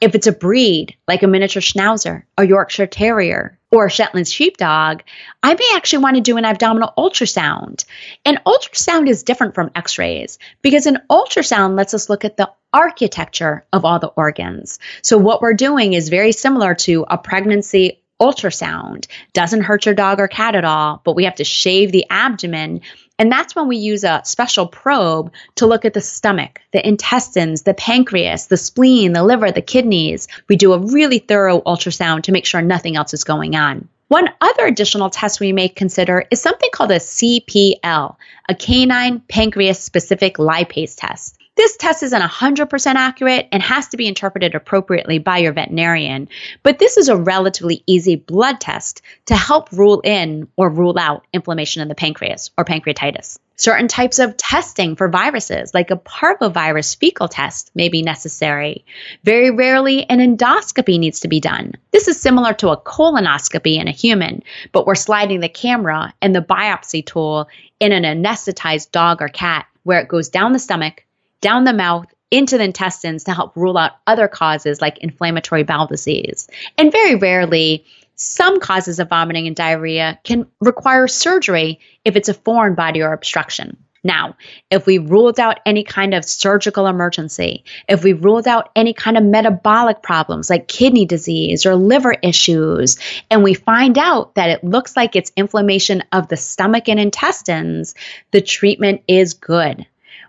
If 0.00 0.14
it's 0.14 0.26
a 0.26 0.32
breed, 0.32 0.96
like 1.06 1.22
a 1.22 1.26
miniature 1.26 1.62
schnauzer, 1.62 2.24
a 2.36 2.46
Yorkshire 2.46 2.86
Terrier, 2.86 3.55
or 3.70 3.90
Shetland 3.90 4.28
sheepdog, 4.28 5.02
I 5.42 5.54
may 5.54 5.70
actually 5.74 6.02
want 6.02 6.16
to 6.16 6.22
do 6.22 6.36
an 6.36 6.44
abdominal 6.44 6.92
ultrasound. 6.96 7.84
An 8.24 8.38
ultrasound 8.46 9.08
is 9.08 9.22
different 9.22 9.54
from 9.54 9.70
x 9.74 9.98
rays 9.98 10.38
because 10.62 10.86
an 10.86 11.00
ultrasound 11.10 11.76
lets 11.76 11.94
us 11.94 12.08
look 12.08 12.24
at 12.24 12.36
the 12.36 12.50
architecture 12.72 13.64
of 13.72 13.84
all 13.84 13.98
the 13.98 14.08
organs. 14.08 14.78
So, 15.02 15.18
what 15.18 15.42
we're 15.42 15.54
doing 15.54 15.94
is 15.94 16.08
very 16.08 16.32
similar 16.32 16.74
to 16.86 17.06
a 17.08 17.18
pregnancy 17.18 18.02
ultrasound. 18.20 19.06
Doesn't 19.32 19.62
hurt 19.62 19.86
your 19.86 19.94
dog 19.94 20.20
or 20.20 20.28
cat 20.28 20.54
at 20.54 20.64
all, 20.64 21.00
but 21.04 21.16
we 21.16 21.24
have 21.24 21.36
to 21.36 21.44
shave 21.44 21.92
the 21.92 22.06
abdomen. 22.10 22.80
And 23.18 23.32
that's 23.32 23.54
when 23.54 23.68
we 23.68 23.76
use 23.76 24.04
a 24.04 24.22
special 24.24 24.66
probe 24.66 25.32
to 25.56 25.66
look 25.66 25.84
at 25.84 25.94
the 25.94 26.00
stomach, 26.00 26.60
the 26.72 26.86
intestines, 26.86 27.62
the 27.62 27.74
pancreas, 27.74 28.46
the 28.46 28.56
spleen, 28.56 29.12
the 29.12 29.24
liver, 29.24 29.50
the 29.50 29.62
kidneys. 29.62 30.28
We 30.48 30.56
do 30.56 30.72
a 30.72 30.78
really 30.78 31.18
thorough 31.18 31.60
ultrasound 31.62 32.22
to 32.24 32.32
make 32.32 32.46
sure 32.46 32.62
nothing 32.62 32.96
else 32.96 33.14
is 33.14 33.24
going 33.24 33.56
on. 33.56 33.88
One 34.08 34.28
other 34.40 34.66
additional 34.66 35.10
test 35.10 35.40
we 35.40 35.52
may 35.52 35.68
consider 35.68 36.24
is 36.30 36.40
something 36.40 36.70
called 36.72 36.92
a 36.92 37.00
CPL, 37.00 38.16
a 38.48 38.54
canine 38.54 39.20
pancreas 39.28 39.80
specific 39.80 40.36
lipase 40.36 40.94
test. 40.96 41.36
This 41.56 41.78
test 41.78 42.02
isn't 42.02 42.20
100% 42.20 42.94
accurate 42.96 43.48
and 43.50 43.62
has 43.62 43.88
to 43.88 43.96
be 43.96 44.06
interpreted 44.06 44.54
appropriately 44.54 45.18
by 45.18 45.38
your 45.38 45.54
veterinarian, 45.54 46.28
but 46.62 46.78
this 46.78 46.98
is 46.98 47.08
a 47.08 47.16
relatively 47.16 47.82
easy 47.86 48.14
blood 48.14 48.60
test 48.60 49.00
to 49.26 49.34
help 49.34 49.72
rule 49.72 50.02
in 50.04 50.48
or 50.56 50.68
rule 50.68 50.98
out 50.98 51.26
inflammation 51.32 51.80
in 51.80 51.88
the 51.88 51.94
pancreas 51.94 52.50
or 52.58 52.66
pancreatitis. 52.66 53.38
Certain 53.56 53.88
types 53.88 54.18
of 54.18 54.36
testing 54.36 54.96
for 54.96 55.08
viruses, 55.08 55.72
like 55.72 55.90
a 55.90 55.96
parvovirus 55.96 56.94
fecal 56.98 57.26
test, 57.26 57.70
may 57.74 57.88
be 57.88 58.02
necessary. 58.02 58.84
Very 59.24 59.50
rarely, 59.50 60.04
an 60.10 60.18
endoscopy 60.18 60.98
needs 60.98 61.20
to 61.20 61.28
be 61.28 61.40
done. 61.40 61.72
This 61.90 62.06
is 62.06 62.20
similar 62.20 62.52
to 62.52 62.68
a 62.68 62.76
colonoscopy 62.76 63.80
in 63.80 63.88
a 63.88 63.92
human, 63.92 64.42
but 64.72 64.86
we're 64.86 64.94
sliding 64.94 65.40
the 65.40 65.48
camera 65.48 66.12
and 66.20 66.34
the 66.34 66.42
biopsy 66.42 67.04
tool 67.04 67.48
in 67.80 67.92
an 67.92 68.02
anesthetized 68.02 68.90
dog 68.90 69.22
or 69.22 69.28
cat 69.28 69.64
where 69.84 70.00
it 70.00 70.08
goes 70.08 70.28
down 70.28 70.52
the 70.52 70.58
stomach 70.58 71.05
down 71.46 71.62
the 71.62 71.72
mouth 71.72 72.12
into 72.32 72.58
the 72.58 72.64
intestines 72.64 73.22
to 73.22 73.32
help 73.32 73.54
rule 73.54 73.78
out 73.78 73.92
other 74.04 74.26
causes 74.26 74.80
like 74.80 74.98
inflammatory 74.98 75.62
bowel 75.62 75.86
disease. 75.86 76.48
And 76.76 76.90
very 76.90 77.14
rarely, 77.14 77.84
some 78.16 78.58
causes 78.58 78.98
of 78.98 79.10
vomiting 79.10 79.46
and 79.46 79.54
diarrhea 79.54 80.18
can 80.24 80.48
require 80.60 81.06
surgery 81.06 81.78
if 82.04 82.16
it's 82.16 82.28
a 82.28 82.34
foreign 82.34 82.74
body 82.74 83.00
or 83.00 83.12
obstruction. 83.12 83.76
Now, 84.02 84.36
if 84.72 84.86
we 84.86 84.98
ruled 84.98 85.38
out 85.38 85.60
any 85.64 85.84
kind 85.84 86.14
of 86.14 86.24
surgical 86.24 86.88
emergency, 86.88 87.62
if 87.88 88.02
we 88.02 88.12
ruled 88.12 88.48
out 88.48 88.70
any 88.74 88.92
kind 88.92 89.16
of 89.16 89.22
metabolic 89.22 90.02
problems 90.02 90.50
like 90.50 90.66
kidney 90.66 91.06
disease 91.06 91.64
or 91.64 91.76
liver 91.76 92.16
issues, 92.24 92.98
and 93.30 93.44
we 93.44 93.54
find 93.54 93.98
out 93.98 94.34
that 94.34 94.50
it 94.50 94.64
looks 94.64 94.96
like 94.96 95.14
it's 95.14 95.30
inflammation 95.36 96.02
of 96.10 96.26
the 96.26 96.36
stomach 96.36 96.88
and 96.88 96.98
intestines, 96.98 97.94
the 98.32 98.40
treatment 98.40 99.02
is 99.06 99.34
good. 99.34 99.86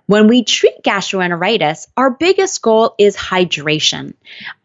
When 0.08 0.28
we 0.28 0.46
treat 0.46 0.84
gastroenteritis, 0.84 1.88
our 1.98 2.12
biggest 2.12 2.62
goal 2.62 2.96
is 2.98 3.18
hydration. 3.18 4.14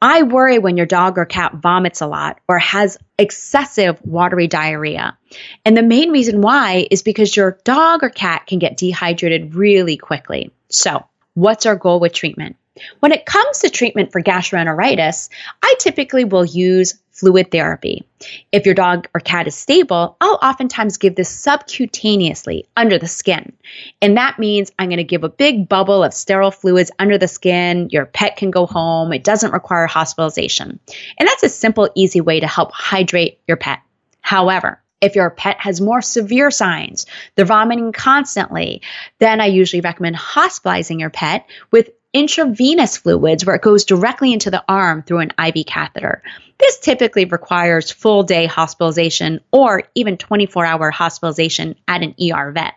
I 0.00 0.22
worry 0.22 0.60
when 0.60 0.76
your 0.76 0.86
dog 0.86 1.18
or 1.18 1.24
cat 1.24 1.54
vomits 1.54 2.00
a 2.00 2.06
lot 2.06 2.38
or 2.46 2.60
has 2.60 2.96
excessive 3.18 4.00
watery 4.04 4.46
diarrhea. 4.46 5.18
And 5.64 5.76
the 5.76 5.82
main 5.82 6.12
reason 6.12 6.42
why 6.42 6.86
is 6.88 7.02
because 7.02 7.36
your 7.36 7.58
dog 7.64 8.04
or 8.04 8.10
cat 8.10 8.46
can 8.46 8.60
get 8.60 8.76
dehydrated 8.76 9.56
really 9.56 9.96
quickly. 9.96 10.52
So, 10.68 11.04
what's 11.34 11.66
our 11.66 11.76
goal 11.76 11.98
with 11.98 12.12
treatment? 12.12 12.54
When 13.00 13.12
it 13.12 13.26
comes 13.26 13.60
to 13.60 13.70
treatment 13.70 14.12
for 14.12 14.22
gastroenteritis, 14.22 15.28
I 15.62 15.74
typically 15.78 16.24
will 16.24 16.44
use 16.44 16.98
fluid 17.10 17.50
therapy. 17.50 18.04
If 18.50 18.64
your 18.64 18.74
dog 18.74 19.08
or 19.14 19.20
cat 19.20 19.46
is 19.46 19.54
stable, 19.54 20.16
I'll 20.20 20.38
oftentimes 20.42 20.96
give 20.96 21.14
this 21.14 21.44
subcutaneously 21.44 22.64
under 22.74 22.98
the 22.98 23.06
skin. 23.06 23.52
And 24.00 24.16
that 24.16 24.38
means 24.38 24.72
I'm 24.78 24.88
going 24.88 24.96
to 24.96 25.04
give 25.04 25.22
a 25.22 25.28
big 25.28 25.68
bubble 25.68 26.02
of 26.02 26.14
sterile 26.14 26.50
fluids 26.50 26.90
under 26.98 27.18
the 27.18 27.28
skin. 27.28 27.90
Your 27.90 28.06
pet 28.06 28.36
can 28.36 28.50
go 28.50 28.66
home. 28.66 29.12
It 29.12 29.24
doesn't 29.24 29.52
require 29.52 29.86
hospitalization. 29.86 30.80
And 31.18 31.28
that's 31.28 31.42
a 31.42 31.50
simple, 31.50 31.90
easy 31.94 32.22
way 32.22 32.40
to 32.40 32.46
help 32.46 32.72
hydrate 32.72 33.40
your 33.46 33.58
pet. 33.58 33.80
However, 34.22 34.82
if 35.02 35.16
your 35.16 35.30
pet 35.30 35.60
has 35.60 35.80
more 35.80 36.00
severe 36.00 36.50
signs, 36.50 37.06
they're 37.34 37.44
vomiting 37.44 37.92
constantly, 37.92 38.82
then 39.18 39.40
I 39.40 39.46
usually 39.46 39.80
recommend 39.80 40.16
hospitalizing 40.16 41.00
your 41.00 41.10
pet 41.10 41.46
with 41.70 41.90
intravenous 42.12 42.96
fluids 42.96 43.44
where 43.44 43.56
it 43.56 43.62
goes 43.62 43.84
directly 43.84 44.32
into 44.32 44.50
the 44.50 44.64
arm 44.68 45.02
through 45.02 45.20
an 45.20 45.32
IV 45.38 45.66
catheter. 45.66 46.22
This 46.58 46.78
typically 46.78 47.24
requires 47.24 47.90
full 47.90 48.22
day 48.22 48.46
hospitalization 48.46 49.40
or 49.50 49.84
even 49.94 50.16
24 50.16 50.64
hour 50.64 50.90
hospitalization 50.90 51.74
at 51.88 52.02
an 52.02 52.14
ER 52.20 52.52
vet. 52.52 52.74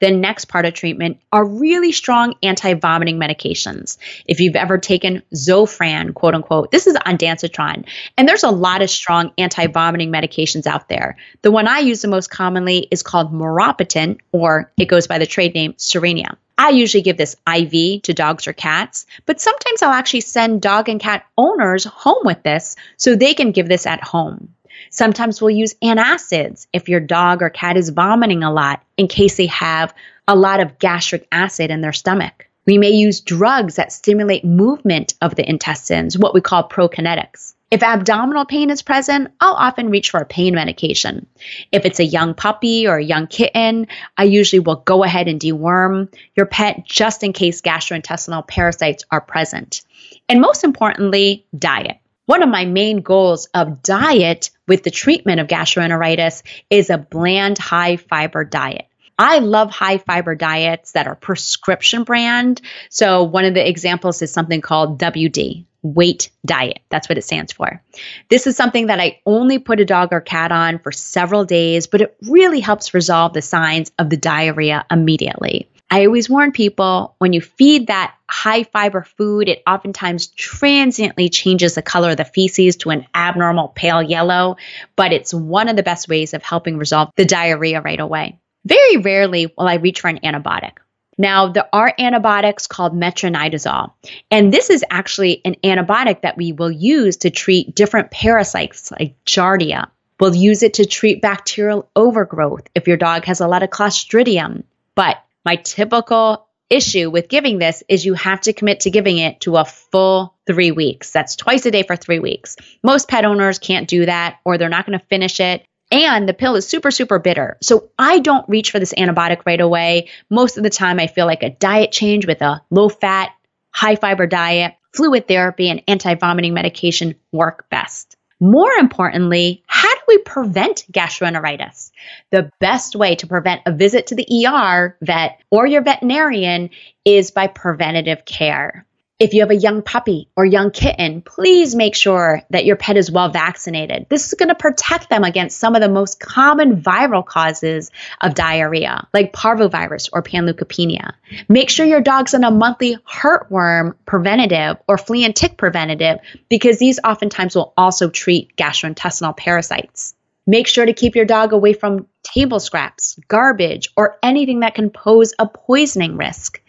The 0.00 0.10
next 0.10 0.46
part 0.46 0.64
of 0.64 0.74
treatment 0.74 1.18
are 1.32 1.44
really 1.44 1.92
strong 1.92 2.34
anti 2.42 2.74
vomiting 2.74 3.18
medications. 3.18 3.98
If 4.26 4.40
you've 4.40 4.56
ever 4.56 4.78
taken 4.78 5.22
Zofran, 5.34 6.14
quote 6.14 6.34
unquote, 6.34 6.70
this 6.70 6.86
is 6.86 6.94
ondansetron, 6.94 7.84
and 8.16 8.28
there's 8.28 8.44
a 8.44 8.50
lot 8.50 8.82
of 8.82 8.90
strong 8.90 9.32
anti 9.38 9.66
vomiting 9.66 10.10
medications 10.10 10.66
out 10.66 10.88
there. 10.88 11.16
The 11.42 11.50
one 11.50 11.68
I 11.68 11.80
use 11.80 12.02
the 12.02 12.08
most 12.08 12.30
commonly 12.30 12.88
is 12.90 13.02
called 13.02 13.32
Maropitant, 13.32 14.20
or 14.32 14.72
it 14.78 14.86
goes 14.86 15.06
by 15.06 15.18
the 15.18 15.26
trade 15.26 15.54
name 15.54 15.74
Cerenia. 15.74 16.36
I 16.58 16.70
usually 16.70 17.02
give 17.02 17.16
this 17.16 17.36
IV 17.46 18.02
to 18.02 18.14
dogs 18.14 18.46
or 18.46 18.52
cats, 18.52 19.06
but 19.26 19.40
sometimes 19.40 19.82
I'll 19.82 19.90
actually 19.90 20.22
send 20.22 20.62
dog 20.62 20.88
and 20.88 21.00
cat 21.00 21.26
owners 21.36 21.84
home 21.84 22.24
with 22.24 22.42
this 22.42 22.76
so 22.96 23.14
they 23.14 23.34
can 23.34 23.52
give 23.52 23.68
this 23.68 23.86
at 23.86 24.02
home. 24.02 24.54
Sometimes 24.90 25.40
we'll 25.40 25.50
use 25.50 25.74
antacids 25.82 26.66
if 26.72 26.88
your 26.88 27.00
dog 27.00 27.42
or 27.42 27.50
cat 27.50 27.76
is 27.76 27.90
vomiting 27.90 28.42
a 28.42 28.52
lot 28.52 28.82
in 28.96 29.08
case 29.08 29.36
they 29.36 29.46
have 29.46 29.94
a 30.28 30.36
lot 30.36 30.60
of 30.60 30.78
gastric 30.78 31.26
acid 31.30 31.70
in 31.70 31.80
their 31.80 31.92
stomach. 31.92 32.45
We 32.66 32.78
may 32.78 32.90
use 32.90 33.20
drugs 33.20 33.76
that 33.76 33.92
stimulate 33.92 34.44
movement 34.44 35.14
of 35.22 35.36
the 35.36 35.48
intestines, 35.48 36.18
what 36.18 36.34
we 36.34 36.40
call 36.40 36.68
prokinetics. 36.68 37.54
If 37.70 37.82
abdominal 37.82 38.44
pain 38.44 38.70
is 38.70 38.82
present, 38.82 39.32
I'll 39.40 39.54
often 39.54 39.90
reach 39.90 40.10
for 40.10 40.20
a 40.20 40.26
pain 40.26 40.54
medication. 40.54 41.26
If 41.72 41.84
it's 41.84 42.00
a 42.00 42.04
young 42.04 42.34
puppy 42.34 42.86
or 42.86 42.96
a 42.96 43.04
young 43.04 43.26
kitten, 43.26 43.88
I 44.16 44.24
usually 44.24 44.60
will 44.60 44.76
go 44.76 45.04
ahead 45.04 45.26
and 45.26 45.40
deworm 45.40 46.12
your 46.36 46.46
pet 46.46 46.84
just 46.84 47.22
in 47.22 47.32
case 47.32 47.62
gastrointestinal 47.62 48.46
parasites 48.46 49.04
are 49.10 49.20
present. 49.20 49.82
And 50.28 50.40
most 50.40 50.62
importantly, 50.62 51.46
diet. 51.56 51.98
One 52.26 52.42
of 52.42 52.48
my 52.48 52.64
main 52.64 53.02
goals 53.02 53.46
of 53.46 53.82
diet 53.82 54.50
with 54.66 54.82
the 54.82 54.90
treatment 54.90 55.38
of 55.38 55.46
gastroenteritis 55.46 56.42
is 56.70 56.90
a 56.90 56.98
bland, 56.98 57.58
high 57.58 57.96
fiber 57.96 58.44
diet. 58.44 58.86
I 59.18 59.38
love 59.38 59.70
high 59.70 59.98
fiber 59.98 60.34
diets 60.34 60.92
that 60.92 61.06
are 61.06 61.14
prescription 61.14 62.04
brand. 62.04 62.60
So, 62.90 63.22
one 63.22 63.44
of 63.44 63.54
the 63.54 63.66
examples 63.66 64.20
is 64.20 64.30
something 64.30 64.60
called 64.60 64.98
WD, 64.98 65.64
weight 65.82 66.30
diet. 66.44 66.80
That's 66.90 67.08
what 67.08 67.16
it 67.16 67.24
stands 67.24 67.52
for. 67.52 67.82
This 68.28 68.46
is 68.46 68.56
something 68.56 68.86
that 68.86 69.00
I 69.00 69.20
only 69.24 69.58
put 69.58 69.80
a 69.80 69.84
dog 69.84 70.12
or 70.12 70.20
cat 70.20 70.52
on 70.52 70.78
for 70.80 70.92
several 70.92 71.44
days, 71.44 71.86
but 71.86 72.02
it 72.02 72.16
really 72.22 72.60
helps 72.60 72.92
resolve 72.92 73.32
the 73.32 73.42
signs 73.42 73.90
of 73.98 74.10
the 74.10 74.16
diarrhea 74.18 74.84
immediately. 74.90 75.70
I 75.88 76.06
always 76.06 76.28
warn 76.28 76.50
people 76.50 77.14
when 77.18 77.32
you 77.32 77.40
feed 77.40 77.86
that 77.86 78.16
high 78.28 78.64
fiber 78.64 79.02
food, 79.02 79.48
it 79.48 79.62
oftentimes 79.66 80.26
transiently 80.26 81.28
changes 81.28 81.74
the 81.76 81.82
color 81.82 82.10
of 82.10 82.16
the 82.16 82.24
feces 82.24 82.76
to 82.78 82.90
an 82.90 83.06
abnormal 83.14 83.68
pale 83.68 84.02
yellow, 84.02 84.56
but 84.96 85.12
it's 85.12 85.32
one 85.32 85.68
of 85.68 85.76
the 85.76 85.84
best 85.84 86.08
ways 86.08 86.34
of 86.34 86.42
helping 86.42 86.76
resolve 86.76 87.10
the 87.14 87.24
diarrhea 87.24 87.80
right 87.80 88.00
away. 88.00 88.40
Very 88.66 88.96
rarely 88.96 89.46
will 89.56 89.68
I 89.68 89.74
reach 89.74 90.00
for 90.00 90.08
an 90.08 90.18
antibiotic. 90.24 90.78
Now, 91.16 91.48
there 91.48 91.68
are 91.72 91.94
antibiotics 91.98 92.66
called 92.66 92.92
metronidazole, 92.92 93.92
and 94.30 94.52
this 94.52 94.70
is 94.70 94.84
actually 94.90 95.40
an 95.44 95.54
antibiotic 95.64 96.22
that 96.22 96.36
we 96.36 96.52
will 96.52 96.70
use 96.70 97.18
to 97.18 97.30
treat 97.30 97.74
different 97.74 98.10
parasites 98.10 98.90
like 98.90 99.14
Giardia. 99.24 99.88
We'll 100.18 100.34
use 100.34 100.62
it 100.62 100.74
to 100.74 100.84
treat 100.84 101.22
bacterial 101.22 101.88
overgrowth 101.94 102.68
if 102.74 102.88
your 102.88 102.96
dog 102.96 103.24
has 103.26 103.40
a 103.40 103.48
lot 103.48 103.62
of 103.62 103.70
Clostridium. 103.70 104.64
But 104.94 105.16
my 105.44 105.56
typical 105.56 106.48
issue 106.68 107.08
with 107.08 107.28
giving 107.28 107.58
this 107.58 107.82
is 107.88 108.04
you 108.04 108.14
have 108.14 108.40
to 108.42 108.52
commit 108.52 108.80
to 108.80 108.90
giving 108.90 109.18
it 109.18 109.40
to 109.42 109.56
a 109.56 109.64
full 109.64 110.34
three 110.46 110.72
weeks. 110.72 111.12
That's 111.12 111.36
twice 111.36 111.64
a 111.66 111.70
day 111.70 111.84
for 111.84 111.96
three 111.96 112.18
weeks. 112.18 112.56
Most 112.82 113.08
pet 113.08 113.24
owners 113.24 113.58
can't 113.58 113.88
do 113.88 114.06
that, 114.06 114.38
or 114.44 114.58
they're 114.58 114.68
not 114.68 114.86
going 114.86 114.98
to 114.98 115.06
finish 115.06 115.38
it. 115.38 115.64
And 115.90 116.28
the 116.28 116.34
pill 116.34 116.56
is 116.56 116.66
super, 116.66 116.90
super 116.90 117.18
bitter. 117.18 117.58
So 117.62 117.90
I 117.98 118.18
don't 118.18 118.48
reach 118.48 118.70
for 118.70 118.78
this 118.80 118.94
antibiotic 118.94 119.42
right 119.46 119.60
away. 119.60 120.08
Most 120.28 120.56
of 120.56 120.64
the 120.64 120.70
time, 120.70 120.98
I 120.98 121.06
feel 121.06 121.26
like 121.26 121.42
a 121.42 121.50
diet 121.50 121.92
change 121.92 122.26
with 122.26 122.42
a 122.42 122.62
low 122.70 122.88
fat, 122.88 123.30
high 123.70 123.96
fiber 123.96 124.26
diet, 124.26 124.74
fluid 124.92 125.28
therapy, 125.28 125.70
and 125.70 125.82
anti 125.86 126.14
vomiting 126.14 126.54
medication 126.54 127.14
work 127.30 127.68
best. 127.70 128.16
More 128.38 128.72
importantly, 128.72 129.62
how 129.66 129.94
do 129.94 130.00
we 130.08 130.18
prevent 130.18 130.84
gastroenteritis? 130.92 131.90
The 132.30 132.50
best 132.60 132.94
way 132.94 133.14
to 133.16 133.26
prevent 133.26 133.62
a 133.64 133.72
visit 133.72 134.08
to 134.08 134.14
the 134.14 134.46
ER 134.46 134.98
vet 135.00 135.40
or 135.50 135.66
your 135.66 135.82
veterinarian 135.82 136.70
is 137.04 137.30
by 137.30 137.46
preventative 137.46 138.26
care. 138.26 138.86
If 139.18 139.32
you 139.32 139.40
have 139.40 139.50
a 139.50 139.56
young 139.56 139.80
puppy 139.80 140.28
or 140.36 140.44
young 140.44 140.70
kitten, 140.70 141.22
please 141.22 141.74
make 141.74 141.94
sure 141.94 142.42
that 142.50 142.66
your 142.66 142.76
pet 142.76 142.98
is 142.98 143.10
well 143.10 143.30
vaccinated. 143.30 144.06
This 144.10 144.26
is 144.26 144.34
going 144.34 144.50
to 144.50 144.54
protect 144.54 145.08
them 145.08 145.24
against 145.24 145.58
some 145.58 145.74
of 145.74 145.80
the 145.80 145.88
most 145.88 146.20
common 146.20 146.82
viral 146.82 147.24
causes 147.24 147.90
of 148.20 148.34
diarrhea, 148.34 149.08
like 149.14 149.32
parvovirus 149.32 150.10
or 150.12 150.22
panleukopenia. 150.22 151.14
Make 151.48 151.70
sure 151.70 151.86
your 151.86 152.02
dog's 152.02 152.34
on 152.34 152.44
a 152.44 152.50
monthly 152.50 152.96
heartworm 153.10 153.94
preventative 154.04 154.76
or 154.86 154.98
flea 154.98 155.24
and 155.24 155.34
tick 155.34 155.56
preventative 155.56 156.18
because 156.50 156.78
these 156.78 157.00
oftentimes 157.02 157.56
will 157.56 157.72
also 157.74 158.10
treat 158.10 158.54
gastrointestinal 158.56 159.34
parasites. 159.34 160.15
Make 160.46 160.68
sure 160.68 160.86
to 160.86 160.92
keep 160.92 161.16
your 161.16 161.24
dog 161.24 161.52
away 161.52 161.72
from 161.72 162.06
table 162.22 162.60
scraps, 162.60 163.18
garbage, 163.26 163.88
or 163.96 164.18
anything 164.22 164.60
that 164.60 164.74
can 164.74 164.90
pose 164.90 165.34
a 165.38 165.46
poisoning 165.46 166.16
risk. 166.16 166.62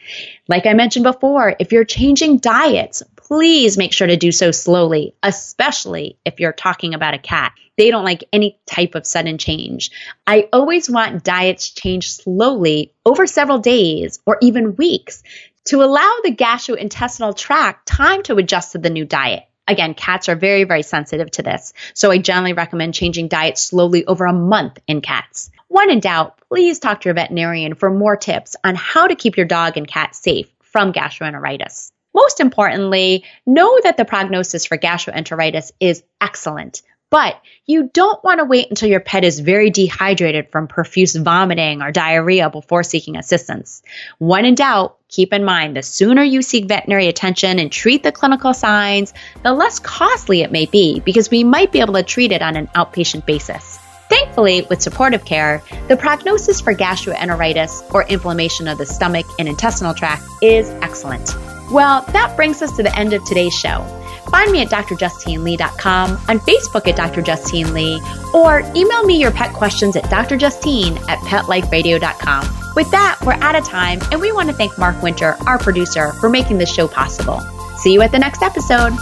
Like 0.48 0.66
I 0.66 0.74
mentioned 0.74 1.04
before, 1.04 1.56
if 1.60 1.72
you're 1.72 1.86
changing 1.86 2.38
diets, 2.38 3.04
please 3.16 3.78
make 3.78 3.94
sure 3.94 4.08
to 4.08 4.18
do 4.18 4.32
so 4.32 4.52
slowly, 4.52 5.14
especially 5.22 6.18
if 6.26 6.40
you're 6.40 6.54
talking 6.54 6.94
about 6.94 7.14
a 7.14 7.20
cat. 7.20 7.54
They 7.78 7.92
don't 7.92 8.06
like 8.06 8.24
any 8.34 8.60
type 8.66 8.96
of 8.96 9.06
sudden 9.06 9.38
change. 9.38 9.92
I 10.26 10.50
always 10.52 10.90
want 10.90 11.24
diets 11.24 11.70
changed 11.70 12.22
slowly 12.22 12.94
over 13.06 13.28
several 13.28 13.60
days 13.60 14.20
or 14.26 14.38
even 14.42 14.76
weeks 14.76 15.22
to 15.66 15.84
allow 15.84 16.20
the 16.24 16.34
gastrointestinal 16.34 17.38
tract 17.38 17.88
time 17.88 18.24
to 18.24 18.38
adjust 18.38 18.72
to 18.72 18.78
the 18.78 18.90
new 18.90 19.06
diet. 19.06 19.44
Again, 19.68 19.94
cats 19.94 20.30
are 20.30 20.36
very, 20.36 20.64
very 20.64 20.84
sensitive 20.84 21.30
to 21.32 21.44
this. 21.44 21.74
So 21.94 22.12
I 22.12 22.18
generally 22.18 22.54
recommend 22.54 22.94
changing 22.94 23.28
diets 23.28 23.62
slowly 23.62 24.06
over 24.06 24.26
a 24.26 24.34
month 24.34 24.80
in 24.88 25.02
cats. 25.02 25.52
When 25.68 25.90
in 25.90 26.00
doubt, 26.00 26.40
please 26.48 26.80
talk 26.80 27.02
to 27.02 27.10
your 27.10 27.16
veterinarian 27.16 27.76
for 27.76 27.90
more 27.90 28.16
tips 28.16 28.56
on 28.64 28.76
how 28.76 29.08
to 29.08 29.16
keep 29.16 29.36
your 29.36 29.46
dog 29.46 29.78
and 29.78 29.88
cat 29.88 30.16
safe 30.16 30.48
from 30.62 30.94
gastroenteritis. 30.94 31.92
Most 32.14 32.40
importantly, 32.40 33.26
know 33.46 33.80
that 33.84 33.98
the 33.98 34.06
prognosis 34.06 34.66
for 34.66 34.78
gastroenteritis 34.78 35.72
is 35.80 36.04
excellent. 36.22 36.82
But 37.10 37.42
you 37.66 37.90
don't 37.94 38.22
want 38.24 38.40
to 38.40 38.46
wait 38.46 38.70
until 38.70 38.90
your 38.90 39.00
pet 39.00 39.24
is 39.24 39.40
very 39.40 39.70
dehydrated 39.70 40.52
from 40.52 40.68
profuse 40.68 41.16
vomiting 41.16 41.82
or 41.82 41.92
diarrhea 41.92 42.50
before 42.50 42.84
seeking 42.84 43.16
assistance. 43.16 43.82
When 44.18 44.44
in 44.44 44.56
doubt, 44.56 44.98
keep 45.08 45.32
in 45.32 45.46
mind 45.46 45.78
the 45.78 45.84
sooner 45.84 46.22
you 46.22 46.42
seek 46.42 46.66
veterinary 46.66 47.08
attention 47.08 47.60
and 47.60 47.72
treat 47.72 48.04
the 48.04 48.12
clinical 48.12 48.54
signs, 48.54 49.14
the 49.42 49.54
less 49.54 49.80
costly 49.80 50.42
it 50.42 50.52
may 50.52 50.66
be 50.66 51.00
because 51.00 51.30
we 51.32 51.46
might 51.46 51.72
be 51.72 51.80
able 51.80 51.94
to 51.94 52.04
treat 52.04 52.34
it 52.34 52.42
on 52.42 52.58
an 52.58 52.68
outpatient 52.76 53.26
basis. 53.26 53.80
Thankfully, 54.10 54.64
with 54.70 54.82
supportive 54.82 55.24
care, 55.24 55.62
the 55.88 55.98
prognosis 55.98 56.60
for 56.62 56.74
gastroenteritis 56.74 57.94
or 57.94 58.04
inflammation 58.04 58.68
of 58.68 58.78
the 58.78 58.86
stomach 58.86 59.26
and 59.40 59.48
intestinal 59.48 59.94
tract 59.94 60.24
is 60.42 60.70
excellent. 60.82 61.36
Well, 61.72 62.02
that 62.14 62.36
brings 62.36 62.62
us 62.62 62.76
to 62.78 62.84
the 62.84 62.96
end 62.98 63.14
of 63.14 63.24
today's 63.26 63.54
show. 63.54 63.84
Find 64.30 64.52
me 64.52 64.62
at 64.62 64.70
drjustinelee.com, 64.70 66.12
on 66.12 66.40
Facebook 66.40 66.88
at 66.88 66.96
Dr. 66.96 67.22
Justine 67.22 67.74
Lee, 67.74 68.02
or 68.34 68.60
email 68.76 69.04
me 69.04 69.20
your 69.20 69.32
pet 69.32 69.54
questions 69.54 69.96
at 69.96 70.04
drjustine 70.06 70.98
at 71.10 71.20
petliferadio.com. 71.20 72.74
With 72.76 72.92
that, 72.92 73.20
we're 73.26 73.34
out 73.34 73.56
of 73.56 73.66
time, 73.66 74.00
and 74.12 74.22
we 74.22 74.32
want 74.32 74.50
to 74.50 74.56
thank 74.56 74.78
Mark 74.78 75.02
Winter, 75.02 75.36
our 75.48 75.58
producer, 75.58 76.12
for 76.14 76.30
making 76.30 76.58
this 76.58 76.72
show 76.74 76.88
possible. 76.88 77.42
See 77.78 77.94
you 77.94 78.02
at 78.02 78.12
the 78.12 78.20
next 78.20 78.42
episode. 78.42 78.94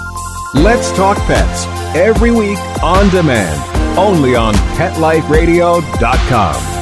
Let's 0.53 0.91
Talk 0.91 1.17
Pets, 1.25 1.65
every 1.95 2.31
week 2.31 2.59
on 2.81 3.09
demand, 3.09 3.97
only 3.97 4.35
on 4.35 4.53
PetLifeRadio.com. 4.77 6.74